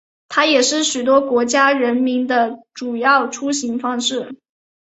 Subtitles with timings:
[0.29, 4.35] 它也是许多国家的人们的主要出行方式。